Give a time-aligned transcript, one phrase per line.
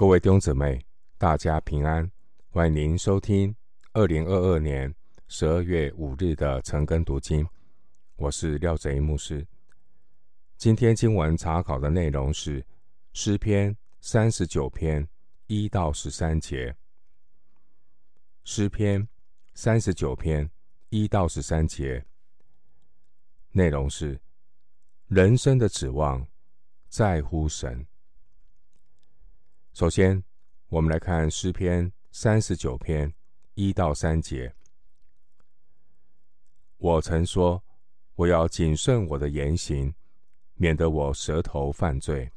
[0.00, 0.82] 各位弟兄姊妹，
[1.18, 2.10] 大家平安！
[2.48, 3.54] 欢迎您收听
[3.92, 4.94] 二零二二年
[5.28, 7.46] 十二月五日的晨更读经。
[8.16, 9.46] 我是廖贼牧师。
[10.56, 12.64] 今天经文查考的内容是
[13.12, 15.06] 诗篇三十九篇
[15.48, 16.74] 一到十三节。
[18.44, 19.06] 诗篇
[19.52, 20.50] 三十九篇
[20.88, 22.02] 一到十三节
[23.52, 24.18] 内容是：
[25.08, 26.26] 人生的指望
[26.88, 27.86] 在乎神。
[29.72, 30.22] 首先，
[30.68, 33.14] 我们来看诗篇三十九篇
[33.54, 34.52] 一到三节。
[36.76, 37.62] 我曾说，
[38.16, 39.94] 我要谨慎我的言行，
[40.54, 42.30] 免得我舌头犯罪。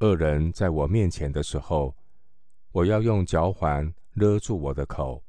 [0.00, 1.96] 恶人在我面前的时候，
[2.70, 5.24] 我要用嚼环勒住我的口。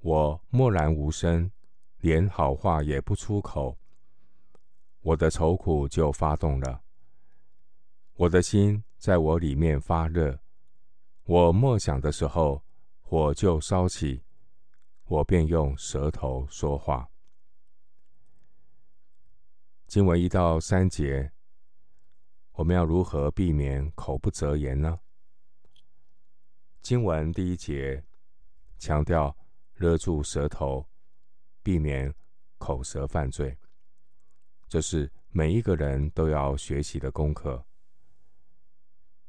[0.00, 1.52] 我默然无声，
[1.98, 3.76] 连好话也不出口。
[5.02, 6.82] 我的愁苦就发动了，
[8.14, 8.82] 我的心。
[8.98, 10.40] 在我里面发热，
[11.22, 12.64] 我默想的时候，
[13.00, 14.24] 火就烧起，
[15.04, 17.08] 我便用舌头说话。
[19.86, 21.30] 经文一到三节，
[22.54, 24.98] 我们要如何避免口不择言呢？
[26.82, 28.04] 经文第一节
[28.78, 29.34] 强调
[29.76, 30.84] 勒住舌头，
[31.62, 32.12] 避免
[32.58, 33.56] 口舌犯罪，
[34.68, 37.64] 这是每一个人都要学习的功课。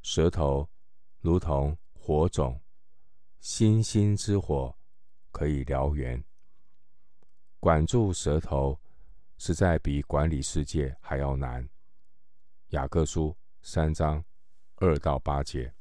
[0.02, 0.70] 舌头
[1.20, 2.62] 如同火种，
[3.40, 4.76] 星星之火
[5.32, 6.24] 可以燎原。
[7.60, 8.80] 管住舌头，
[9.38, 11.70] 实在比管理世界还要难。
[12.70, 14.24] 雅各书三章
[14.76, 15.74] 二到八节，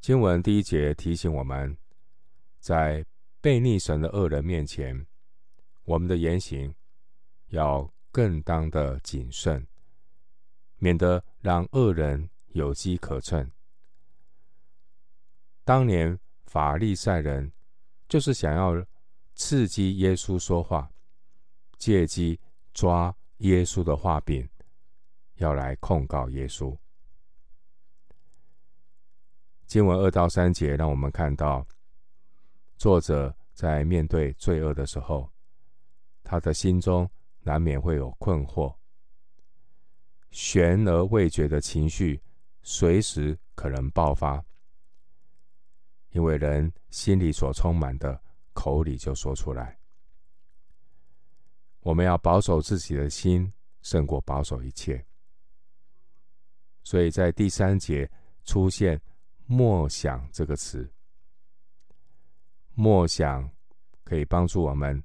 [0.00, 1.76] 经文第一节提醒我们，
[2.58, 3.06] 在
[3.40, 5.06] 悖逆神的恶人面前，
[5.84, 6.74] 我们的言行
[7.48, 9.66] 要更当的谨慎。
[10.80, 13.48] 免得让恶人有机可乘。
[15.62, 17.52] 当年法利赛人
[18.08, 18.84] 就是想要
[19.34, 20.90] 刺激耶稣说话，
[21.78, 22.40] 借机
[22.74, 24.48] 抓耶稣的话柄，
[25.36, 26.76] 要来控告耶稣。
[29.66, 31.64] 经文二到三节让我们看到，
[32.76, 35.30] 作者在面对罪恶的时候，
[36.24, 37.08] 他的心中
[37.42, 38.74] 难免会有困惑。
[40.30, 42.22] 悬而未决的情绪，
[42.62, 44.44] 随时可能爆发，
[46.10, 49.78] 因为人心里所充满的，口里就说出来。
[51.80, 53.52] 我们要保守自己的心，
[53.82, 55.04] 胜过保守一切。
[56.84, 58.10] 所以在第三节
[58.44, 59.00] 出现
[59.46, 60.92] “默想”这个词，
[62.74, 63.50] 默想
[64.04, 65.02] 可以帮助我们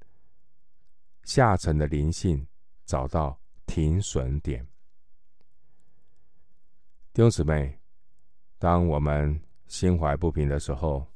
[1.24, 2.46] 下沉的灵性
[2.86, 4.66] 找到停损点。
[7.15, 7.79] 弟兄姊妹，
[8.59, 11.07] 当我们心怀不平的时候，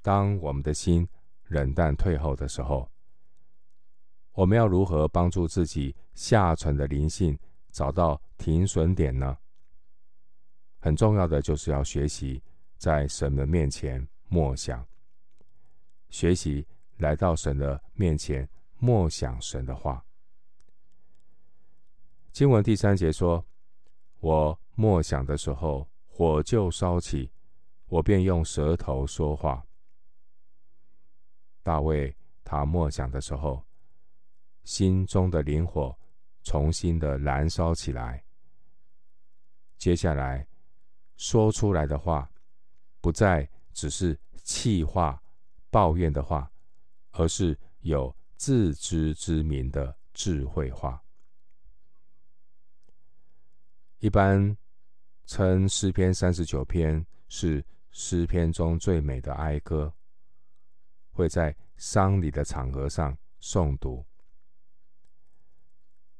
[0.00, 1.08] 当我们的心
[1.48, 2.88] 冷淡退后的时候，
[4.30, 7.36] 我们要如何帮助自己下沉的灵性
[7.72, 9.36] 找到停损点呢？
[10.78, 12.40] 很重要的就是要学习
[12.76, 14.86] 在神的面前默想，
[16.10, 16.64] 学习
[16.98, 20.00] 来到神的面前默想神的话。
[22.30, 23.44] 经文第三节说
[24.20, 27.32] ：“我。”默想的时候，火就烧起，
[27.86, 29.66] 我便用舌头说话。
[31.64, 33.60] 大卫他默想的时候，
[34.62, 35.98] 心中的灵火
[36.44, 38.22] 重新的燃烧起来。
[39.78, 40.46] 接下来
[41.16, 42.30] 说出来的话，
[43.00, 45.20] 不再只是气话、
[45.70, 46.48] 抱怨的话，
[47.10, 51.02] 而是有自知之明的智慧话。
[53.98, 54.56] 一般。
[55.30, 59.92] 称诗篇三十九篇是诗篇中最美的哀歌，
[61.10, 64.02] 会在丧礼的场合上诵读。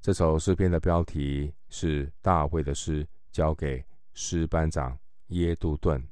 [0.03, 4.98] 这首诗篇的标题是大卫的诗，交给诗班长
[5.28, 6.07] 耶杜顿。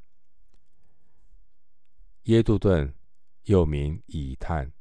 [2.22, 2.90] 耶杜顿
[3.42, 4.72] 又名以探，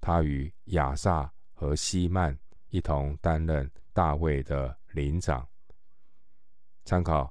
[0.00, 2.34] 他与亚萨和希曼
[2.70, 5.46] 一同担任大卫的灵长。
[6.88, 7.30] 参考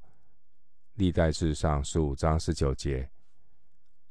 [0.97, 3.09] 历代志上十五章十九节、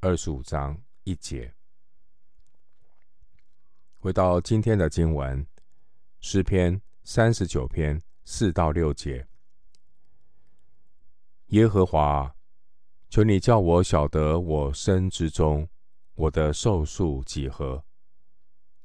[0.00, 1.54] 二十五章一节。
[4.00, 5.46] 回到今天的经文，
[6.19, 9.25] 诗篇三十九篇四到六节。
[11.50, 12.34] 耶和华，
[13.08, 15.69] 求你叫我晓得我生之中，
[16.16, 17.84] 我的寿数几何，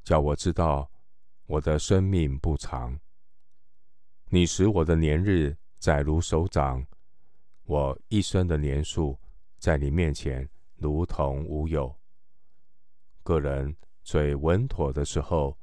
[0.03, 0.91] 叫我知道
[1.47, 2.99] 我的生命不长。
[4.29, 6.85] 你使我的年日载如手掌，
[7.63, 9.19] 我一生的年数
[9.57, 11.99] 在你面前如同无有。
[13.23, 15.57] 个人最稳妥的时候，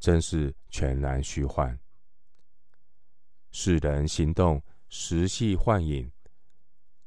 [0.00, 1.78] 真是全然虚幻。
[3.52, 6.10] 世人行动实系幻影，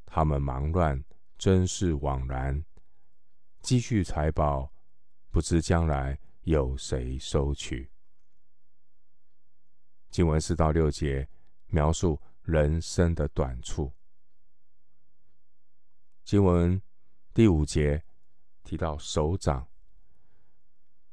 [0.06, 1.04] 他们忙乱，
[1.38, 2.64] 真是枉然。
[3.60, 4.72] 积蓄财宝，
[5.30, 7.92] 不知将来有谁收取。
[10.10, 11.28] 经文四到六节
[11.68, 13.92] 描述人生的短处。
[16.24, 16.82] 经文
[17.34, 18.04] 第五节
[18.64, 19.68] 提到手掌，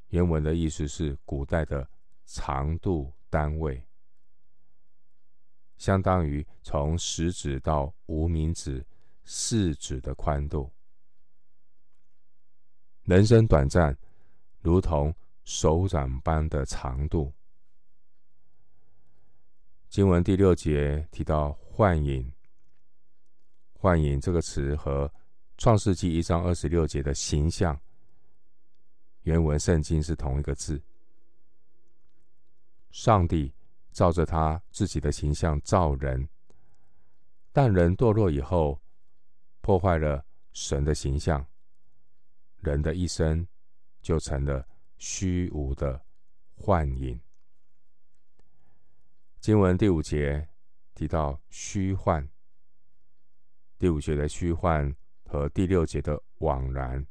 [0.08, 1.88] 原文的意思是古代的
[2.26, 3.86] 长度单位，
[5.76, 8.86] 相当于从食指到无名指
[9.24, 10.70] 四指的宽度。
[13.04, 13.98] 人生短暂，
[14.60, 15.14] 如同
[15.44, 17.32] 手掌般的长度。
[19.92, 22.32] 经文第六节提到幻影。
[23.74, 25.12] 幻影这个词和
[25.58, 27.78] 创世纪一章二十六节的形象，
[29.24, 30.82] 原文圣经是同一个字。
[32.90, 33.52] 上帝
[33.90, 36.26] 照着他自己的形象造人，
[37.52, 38.80] 但人堕落以后，
[39.60, 40.24] 破坏了
[40.54, 41.46] 神的形象，
[42.60, 43.46] 人的一生
[44.00, 44.66] 就成了
[44.96, 46.02] 虚无的
[46.54, 47.20] 幻影。
[49.42, 50.48] 经文第五节
[50.94, 52.24] 提到虚幻。
[53.76, 54.94] 第五节的虚幻
[55.24, 57.04] 和第六节的枉然，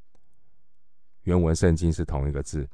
[1.24, 2.66] 原文圣经是同一个字，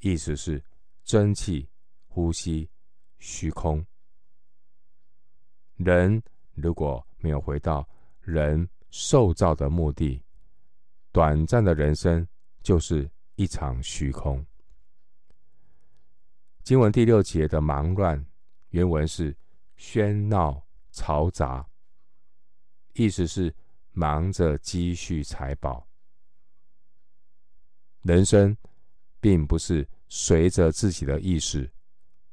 [0.00, 0.60] 意思是
[1.04, 1.68] 真气、
[2.08, 2.68] 呼吸、
[3.20, 3.86] 虚空。
[5.76, 6.20] 人
[6.54, 7.88] 如果没有回到
[8.22, 10.20] 人受造的目的，
[11.12, 12.26] 短暂的人生
[12.60, 14.44] 就是一场虚空。
[16.66, 18.26] 经文第六节的忙乱，
[18.70, 19.36] 原文是
[19.78, 21.64] 喧闹、嘈杂。
[22.94, 23.54] 意思是
[23.92, 25.86] 忙着积蓄财宝，
[28.02, 28.56] 人生
[29.20, 31.70] 并不是随着自己的意识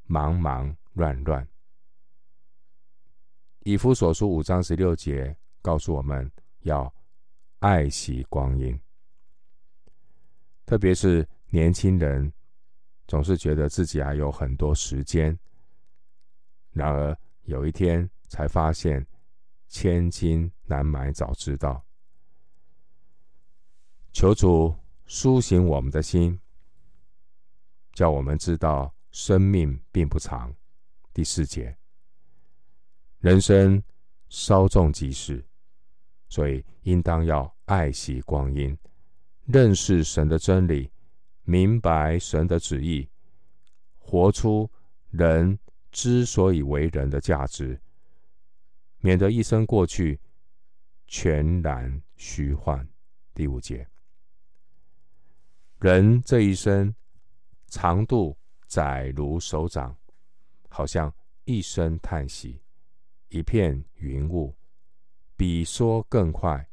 [0.06, 1.48] 忙忙乱乱。
[3.60, 6.32] 以弗所书五章十六节告诉我们
[6.62, 6.92] 要
[7.60, 8.82] 爱惜光阴，
[10.66, 12.34] 特别是年轻人，
[13.08, 15.38] 总是觉得自己还有很多时间，
[16.72, 19.06] 然而有一天才发现。
[19.76, 21.84] 千金难买早知道。
[24.12, 24.76] 求主
[25.08, 26.40] 苏醒我们的心，
[27.92, 30.56] 叫我们知道生命并不长。
[31.12, 31.76] 第四节，
[33.18, 33.82] 人生
[34.30, 35.44] 稍纵即逝，
[36.30, 38.78] 所以应当要爱惜光阴，
[39.46, 40.92] 认识神的真理，
[41.44, 43.10] 明白神的旨意，
[43.98, 44.70] 活出
[45.10, 45.60] 人
[45.92, 47.80] 之所以为人的价值。
[49.00, 50.20] 免得一生过去，
[51.08, 52.88] 全然虚幻。
[53.34, 53.86] 第五节，
[55.80, 56.96] 人这一生
[57.68, 58.38] 长度
[58.68, 59.98] 窄如手掌，
[60.70, 61.14] 好像
[61.44, 62.62] 一声叹息，
[63.28, 64.56] 一片云雾，
[65.36, 66.66] 比说更快，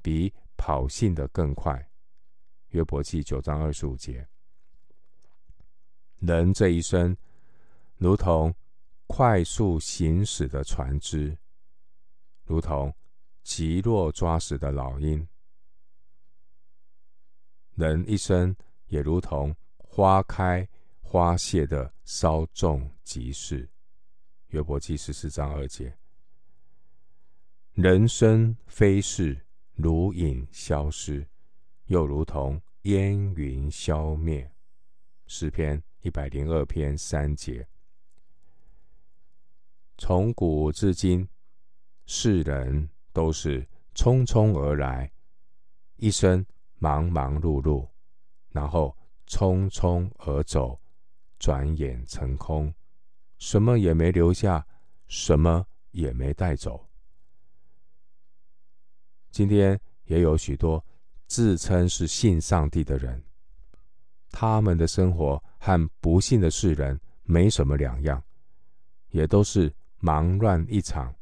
[0.00, 1.89] 比跑信的更快。
[2.70, 4.26] 约伯记九章二十五节，
[6.20, 7.16] 人这一生
[7.96, 8.54] 如同
[9.08, 11.36] 快速行驶的船只。
[12.44, 12.92] 如同
[13.42, 15.26] 急落抓死的老鹰，
[17.74, 18.54] 人一生
[18.86, 20.68] 也如同花开
[21.00, 23.68] 花谢的稍纵即逝。
[24.48, 25.96] 约伯记十四章二节，
[27.74, 29.40] 人生飞逝，
[29.74, 31.24] 如影消失，
[31.86, 34.50] 又如同烟云消灭。
[35.26, 37.68] 诗篇一百零二篇三节，
[39.98, 41.28] 从古至今。
[42.06, 45.12] 世人都是匆匆而来，
[45.94, 46.44] 一生
[46.78, 47.88] 忙忙碌碌，
[48.48, 48.96] 然后
[49.28, 50.80] 匆匆而走，
[51.38, 52.74] 转眼成空，
[53.38, 54.66] 什么也没留下，
[55.06, 56.88] 什么也没带走。
[59.30, 60.84] 今天也有许多
[61.30, 63.22] 自称是信上帝的人，
[64.32, 68.20] 他们的生活和不信的世人没什么两样，
[69.10, 71.14] 也都是忙乱一场。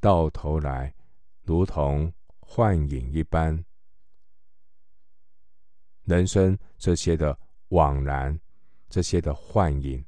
[0.00, 0.92] 到头来，
[1.44, 3.64] 如同幻影一般。
[6.02, 8.36] 人生这些的枉然，
[8.88, 10.04] 这些的幻影，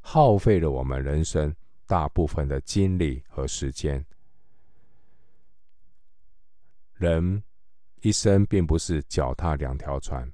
[0.00, 1.56] 耗费了我们人生
[1.86, 4.04] 大部分的精力和时间。
[6.92, 7.42] 人
[8.04, 10.30] 一生并不是脚踏两条船，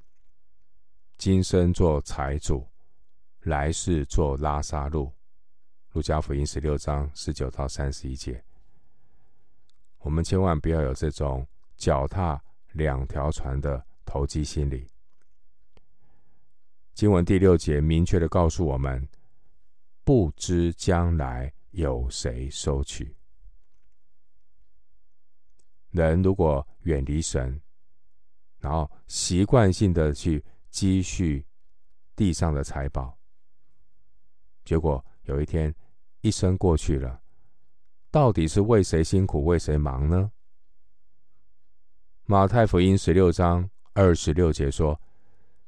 [1.17, 2.67] 今生做财主，
[3.43, 5.13] 来世做拉萨路。
[5.93, 8.43] 路加福音十六章十九到三十一节。
[9.99, 11.47] 我们千万不要有这种
[11.77, 14.89] 脚踏两条船的投机心理。
[16.93, 19.09] 经文第六节明确的告诉我们：
[20.03, 23.15] 不知将来有谁收取。
[25.91, 27.61] 人如果远离神，
[28.59, 31.45] 然后习惯性的去积蓄
[32.15, 33.19] 地上的财宝，
[34.65, 35.75] 结果有一天
[36.21, 37.21] 一生过去了，
[38.11, 40.31] 到底是为谁辛苦为谁忙呢？
[42.25, 45.01] 马太福音十六章二十六节说：“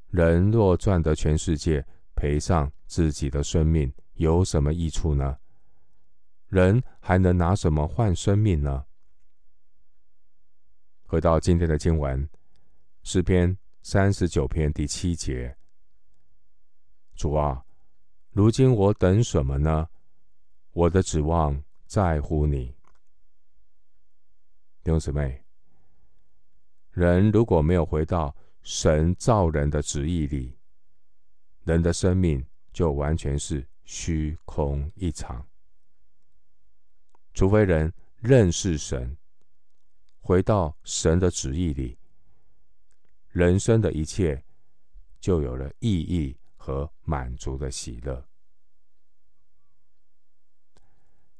[0.07, 5.37] 人若赚得全世界，赔上自己的生命，有什么益处呢？
[6.47, 8.85] 人还能拿什么换生命呢？”
[11.13, 12.27] 回到今天的经文，
[13.03, 15.55] 诗篇三十九篇第七节
[17.13, 17.63] ：“主啊，
[18.31, 19.87] 如今我等什么呢？
[20.71, 22.75] 我的指望在乎你。”
[24.83, 25.43] 弟兄姊妹，
[26.89, 30.57] 人如果没有回到神造人的旨意里，
[31.63, 35.47] 人的生命就完全是虚空一场。
[37.35, 39.15] 除非人认识神。
[40.25, 41.97] 回到神的旨意里，
[43.27, 44.41] 人生的一切
[45.19, 48.25] 就有了意义和满足的喜乐。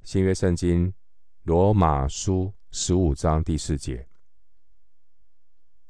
[0.02, 0.94] 新约圣经
[1.44, 4.06] 罗马书十五章第四节，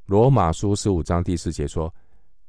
[0.06, 1.92] 罗马书十五章第四节说：“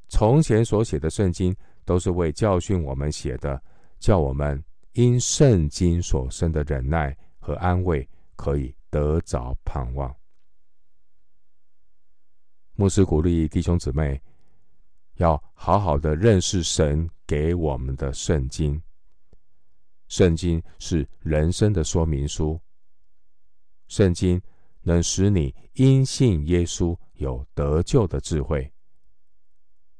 [0.09, 3.59] 从前所写的圣经都是为教训我们写的，
[3.97, 10.15] 叫我们因圣经所生的忍耐和安慰，可以得着盼望。”
[12.77, 14.21] 牧师鼓励弟兄姊妹，
[15.13, 18.81] 要好好的认识神给我们的圣经。
[20.09, 22.59] 圣经是人生的说明书，
[23.87, 24.41] 圣经
[24.81, 28.69] 能使你因信耶稣有得救的智慧，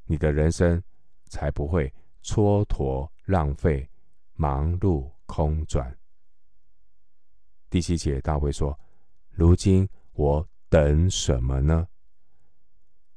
[0.04, 0.82] 你的人生
[1.30, 1.90] 才不会
[2.22, 3.88] 蹉跎浪费、
[4.34, 5.96] 忙碌空转。
[7.70, 8.78] 第七节，大卫说
[9.32, 11.88] ：“如今我等什么呢？”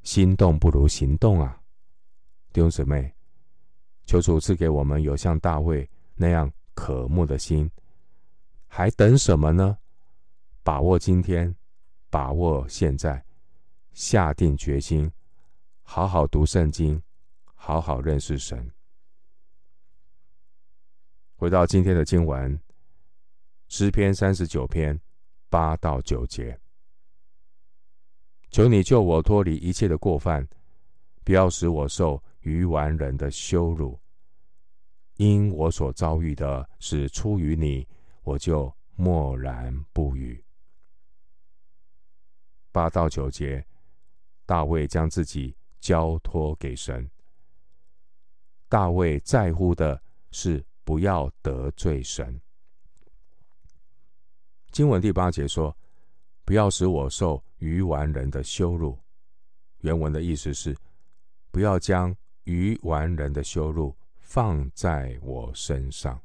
[0.03, 1.61] 心动不如行动啊，
[2.51, 3.13] 弟兄姊妹，
[4.05, 7.69] 求主赐给我们有像大卫那样渴慕的心，
[8.67, 9.77] 还等什么呢？
[10.63, 11.55] 把握今天，
[12.09, 13.23] 把握现在，
[13.93, 15.11] 下定决心，
[15.83, 17.01] 好好读圣经，
[17.53, 18.71] 好好认识神。
[21.35, 22.59] 回到今天的经文，
[23.67, 24.99] 诗篇三十九篇
[25.49, 26.59] 八到九节。
[28.51, 30.47] 求你救我脱离一切的过犯，
[31.23, 33.99] 不要使我受愚顽人的羞辱。
[35.17, 37.87] 因我所遭遇的是出于你，
[38.23, 40.43] 我就默然不语。
[42.71, 43.65] 八到九节，
[44.45, 47.09] 大卫将自己交托给神。
[48.67, 50.01] 大卫在乎的
[50.31, 52.39] 是不要得罪神。
[54.71, 55.75] 经文第八节说
[56.45, 58.97] ：“不要使我受。”愚顽人的羞辱，
[59.79, 60.75] 原文的意思是：
[61.51, 66.19] 不要将愚顽人的羞辱放在我身上。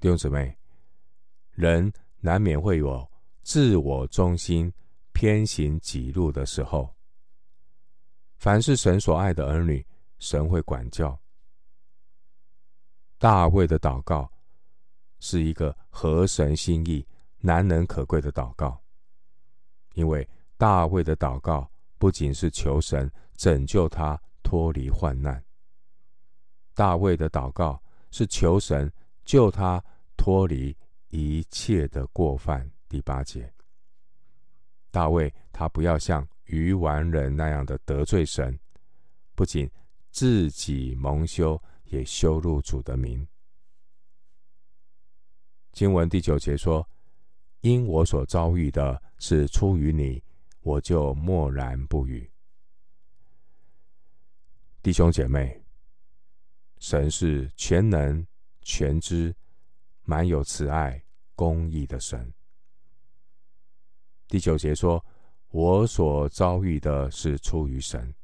[0.00, 0.56] 弟兄姊妹，
[1.52, 3.08] 人难免会有
[3.42, 4.72] 自我中心、
[5.12, 6.94] 偏行己路的时候。
[8.36, 9.84] 凡是神所爱的儿女，
[10.18, 11.18] 神会管教。
[13.18, 14.30] 大卫的祷告
[15.18, 17.06] 是一个合神心意。
[17.46, 18.82] 难能可贵的祷告，
[19.94, 25.40] 因为大卫的祷告不仅是求神拯救他脱离患难，
[26.74, 28.92] 大卫的祷告是求神
[29.24, 29.80] 救他
[30.16, 30.76] 脱离
[31.10, 32.68] 一切的过犯。
[32.88, 33.54] 第八节，
[34.90, 38.58] 大卫他不要像愚顽人那样的得罪神，
[39.36, 39.70] 不仅
[40.10, 43.24] 自己蒙羞，也羞辱主的名。
[45.70, 46.84] 经文第九节说。
[47.66, 50.22] 因我所遭遇的是出于你，
[50.60, 52.30] 我就默然不语。
[54.84, 55.60] 弟兄姐妹，
[56.78, 58.24] 神是全能、
[58.62, 59.34] 全知、
[60.04, 61.02] 满有慈爱、
[61.34, 62.32] 公义的神。
[64.28, 65.04] 第九节说
[65.50, 68.14] ：“我所遭遇的是出于神。”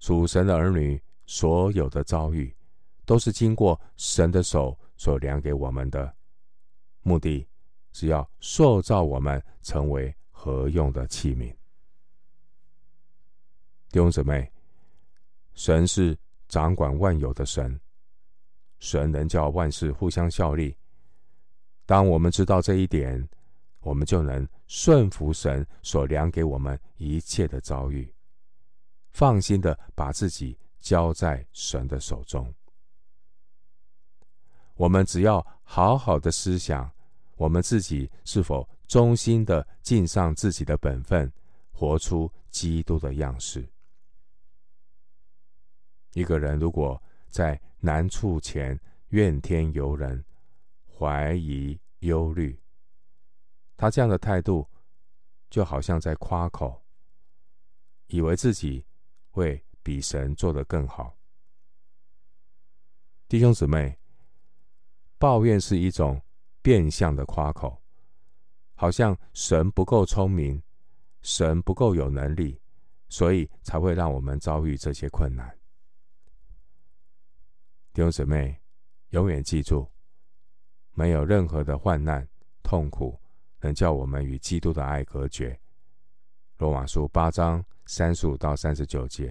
[0.00, 2.56] 属神的儿女所有的遭遇，
[3.04, 6.16] 都是经过神的手所量给我们的，
[7.02, 7.46] 目的。
[7.92, 11.54] 是要塑造我们成为合用的器皿。
[13.90, 14.50] 弟兄姊妹，
[15.54, 16.16] 神是
[16.48, 17.80] 掌管万有的神，
[18.78, 20.76] 神能叫万事互相效力。
[21.86, 23.28] 当我们知道这一点，
[23.80, 28.14] 我们就能顺服神所量给我们一切的遭遇，
[29.10, 32.54] 放心的把自己交在神的手中。
[34.74, 36.90] 我们只要好好的思想，
[37.40, 41.32] 我们自己是否忠心的尽上自己的本分，
[41.72, 43.66] 活出基督的样式。
[46.12, 48.78] 一个人如果在难处前
[49.08, 50.22] 怨天尤人、
[50.86, 52.60] 怀疑忧虑，
[53.74, 54.68] 他这样的态度
[55.48, 56.84] 就好像在夸口，
[58.08, 58.84] 以为自己
[59.30, 61.16] 会比神做得更好。
[63.28, 63.98] 弟兄姊妹，
[65.16, 66.20] 抱怨是一种
[66.62, 67.82] 变相的夸口，
[68.74, 70.62] 好像神不够聪明，
[71.22, 72.60] 神不够有能力，
[73.08, 75.48] 所以才会让我们遭遇这些困难。
[77.92, 78.60] 弟兄姊妹，
[79.10, 79.90] 永远记住，
[80.92, 82.26] 没有任何的患难、
[82.62, 83.20] 痛苦
[83.60, 85.58] 能叫我们与基督的爱隔绝。
[86.58, 89.28] 罗马书八章三十五到三十九节。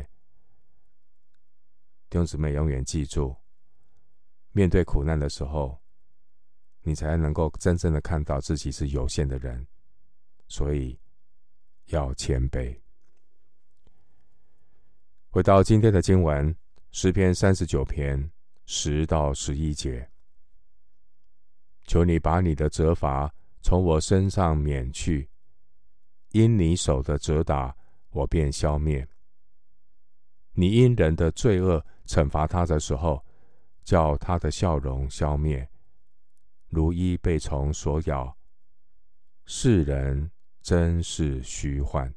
[2.09, 3.35] 弟兄姊妹，永远记住，
[4.51, 5.79] 面对苦难的时候，
[6.89, 9.67] 你才能够真正的看到自己是有限的人，
[10.47, 10.99] 所以
[11.85, 12.75] 要谦卑。
[15.29, 16.55] 回到今天的经文，
[16.91, 18.31] 诗篇三十九篇。
[18.71, 20.07] 十到十一节，
[21.85, 25.29] 求你把你的责罚从我身上免去，
[26.33, 27.75] 因你手的责打，
[28.11, 29.07] 我便消灭。
[30.53, 33.23] 你因人的罪恶惩罚他的时候，
[33.83, 35.68] 叫他的笑容消灭，
[36.69, 38.35] 如一被虫所咬。
[39.45, 42.13] 世人真是虚幻。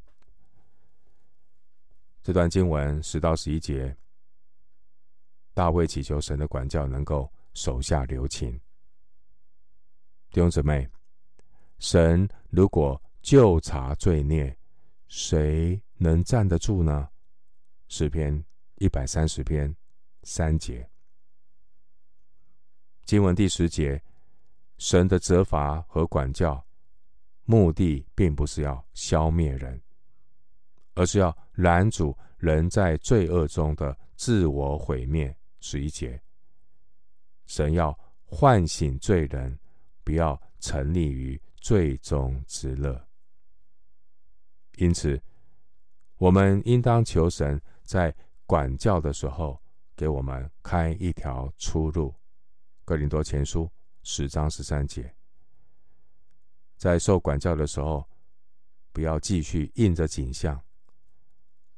[2.23, 3.97] 这段经文十到十一节。
[5.55, 8.53] 大卫祈求神的管教能够手下留情。
[10.31, 10.89] 弟兄姊妹，
[11.79, 14.57] 神如果就查罪孽，
[15.09, 17.11] 谁能站得住呢？
[17.89, 18.43] 诗篇
[18.77, 19.77] 一百三十篇
[20.23, 20.89] 三节，
[23.05, 24.03] 经文第十节，
[24.83, 26.61] 神的责罚和管教，
[27.45, 29.81] 目的并不是要消灭人，
[30.95, 35.33] 而是要拦阻人在罪恶中的自我毁灭。
[35.61, 36.21] 十一节，
[37.47, 39.57] 神要唤醒罪人，
[40.03, 43.01] 不要沉溺于罪中之乐。
[44.79, 45.23] 因此，
[46.17, 48.13] 我们应当求神在
[48.47, 49.63] 管教的时候，
[49.95, 52.13] 给我们开一条出路。
[52.85, 53.71] 哥林多前书
[54.03, 55.15] 十章十三节，
[56.77, 58.09] 在受管教的时候，
[58.93, 60.61] 不要继续印着景象，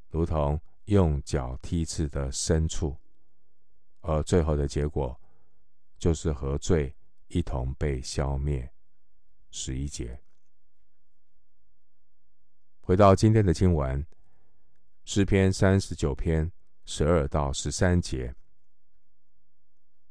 [0.08, 2.96] 如同用脚踢刺的牲畜。
[4.00, 5.18] 而最后的结果，
[5.98, 6.94] 就是和罪
[7.28, 8.70] 一同被消灭。
[9.50, 10.20] 十一节。
[12.80, 14.06] 回到今天的经文，
[15.04, 16.52] 诗篇三十九篇
[16.84, 18.34] 十二到十三节。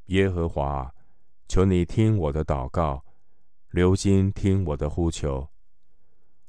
[0.06, 0.94] 耶和华，
[1.48, 3.04] 求你听我的祷告，
[3.72, 5.50] 留心听我的呼求。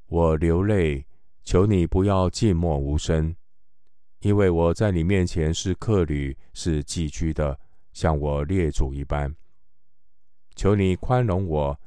[0.07, 1.07] 我流泪，
[1.43, 3.35] 求你不要寂寞无声。
[4.21, 7.59] 因为我在你面前是客旅，是寄居的，
[7.93, 9.35] 像我列祖一般。
[10.55, 11.79] 求你宽容我，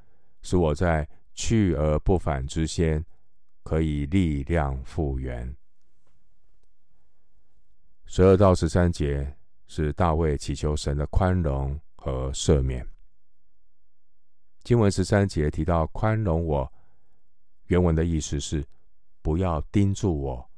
[0.42, 3.04] 使我在去而不返之先，
[3.64, 5.56] 可以力量复原。
[8.06, 9.36] 十二到十三节
[9.68, 12.88] 是大卫祈求神的宽容和赦免。
[14.68, 16.74] 经文十三节提到宽容我，
[17.68, 18.68] 原文的意思是
[19.22, 20.52] 不要盯住我。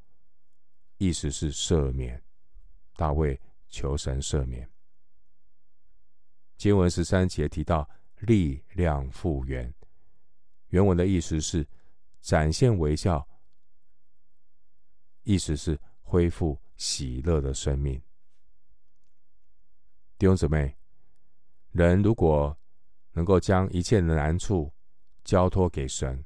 [0.97, 2.19] 意思是赦免，
[2.95, 4.67] 大卫求神赦免。
[6.57, 7.87] 经文十三节提到
[8.21, 9.71] 力量复原，
[10.69, 11.63] 原文的意思是
[12.19, 13.23] 展现微笑，
[15.21, 18.01] 意思是恢复喜乐的生命。
[20.17, 20.75] 弟兄姊妹，
[21.73, 22.58] 人如果
[23.19, 24.73] 能够将一切的难处
[25.25, 26.23] 交托给神，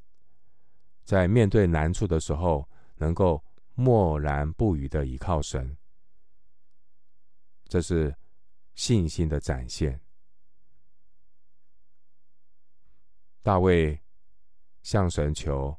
[1.03, 3.43] 在面对难处的时候，能够。
[3.75, 5.75] 默然不语的倚靠神，
[7.65, 8.15] 这是
[8.75, 9.99] 信心的展现。
[13.41, 13.99] 大卫
[14.83, 15.75] 向神求，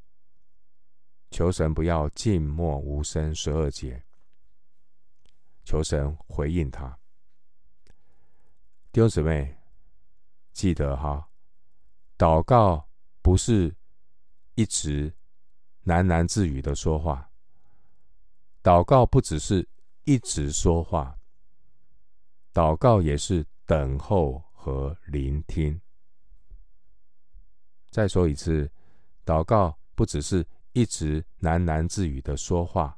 [1.31, 3.33] 求神不要静默无声。
[3.33, 4.05] 十二节，
[5.63, 6.99] 求神回应他。
[8.91, 9.57] 弟兄姊妹，
[10.55, 11.29] 记得哈，
[12.17, 12.89] 祷告
[13.21, 13.77] 不是
[14.55, 15.13] 一直
[15.85, 17.29] 喃喃自语的说话。
[18.63, 19.69] 祷告不只是
[20.05, 21.19] 一直说话，
[22.55, 25.79] 祷告也是等候和聆听。
[27.91, 28.71] 再说一次，
[29.27, 32.97] 祷告不只是一直喃喃自语的说话，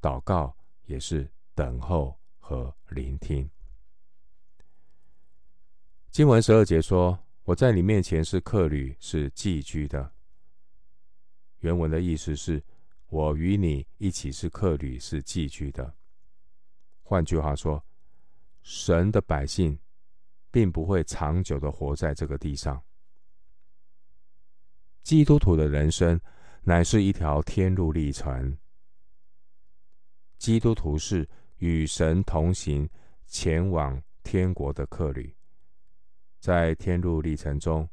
[0.00, 3.48] 祷告也是等候和聆听。
[6.14, 10.12] 经文十二节说：“我在你面前是客旅，是寄居的。”
[11.58, 12.62] 原文的意思是
[13.10, 15.92] ：“我与你一起是客旅，是寄居的。”
[17.02, 17.84] 换句话说，
[18.62, 19.76] 神的百姓
[20.52, 22.80] 并不会长久的活在这个地上。
[25.02, 26.20] 基督徒的人生
[26.62, 28.56] 乃是一条天路历程。
[30.38, 32.88] 基督徒是与神同行，
[33.26, 35.34] 前往天国的客旅。
[36.44, 37.88] 在天路历程中，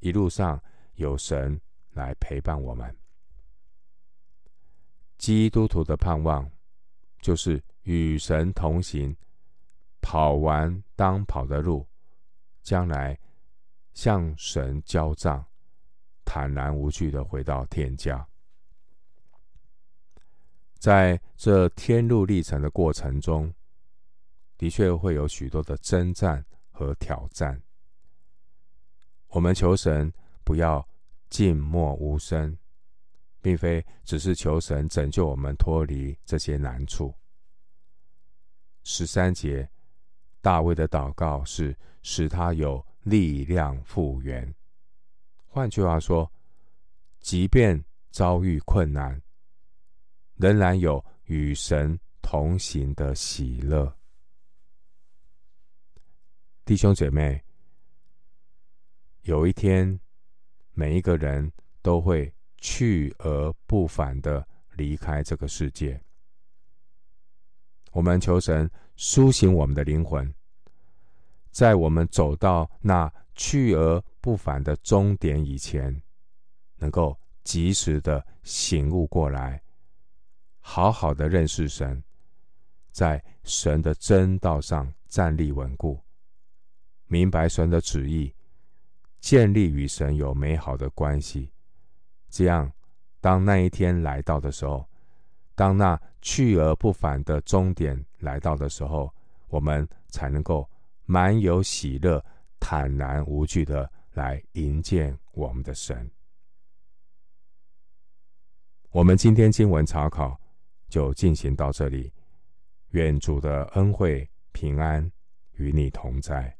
[0.00, 0.60] 一路上
[0.94, 1.60] 有神
[1.92, 2.92] 来陪伴我们。
[5.18, 6.50] 基督徒的盼望
[7.20, 9.16] 就是与神同行，
[10.00, 11.86] 跑完当跑的路，
[12.64, 13.16] 将来
[13.92, 15.46] 向神交账，
[16.24, 18.28] 坦然无惧的回到天家。
[20.80, 23.54] 在这天路历程的过程中，
[24.56, 26.44] 的确会有许多的征战。
[26.78, 27.60] 和挑战，
[29.30, 30.12] 我们求神
[30.44, 30.88] 不要
[31.28, 32.56] 静默无声，
[33.42, 37.12] 并非只是求神拯救我们脱离这些难处。
[38.84, 39.68] 十三节，
[40.40, 44.54] 大卫的祷告是使他有力量复原。
[45.48, 46.30] 换句话说，
[47.18, 49.20] 即便遭遇困难，
[50.36, 53.97] 仍然有与神同行的喜乐。
[56.68, 57.42] 弟兄姐妹，
[59.22, 59.98] 有一天，
[60.74, 61.50] 每一个人
[61.80, 65.98] 都会去而不返的离开这个世界。
[67.92, 70.30] 我们求神苏醒我们的灵魂，
[71.50, 76.02] 在我们走到那去而不返的终点以前，
[76.76, 79.62] 能够及时的醒悟过来，
[80.60, 82.04] 好好的认识神，
[82.90, 85.98] 在神的真道上站立稳固。
[87.08, 88.32] 明白神的旨意，
[89.18, 91.50] 建立与神有美好的关系，
[92.28, 92.70] 这样，
[93.20, 94.86] 当那一天来到的时候，
[95.54, 99.12] 当那去而不返的终点来到的时候，
[99.48, 100.68] 我们才能够
[101.06, 102.24] 满有喜乐、
[102.60, 106.10] 坦然无惧的来迎接我们的神。
[108.90, 110.38] 我们今天经文查考
[110.88, 112.12] 就进行到这里，
[112.90, 115.10] 愿主的恩惠平安
[115.52, 116.57] 与你同在。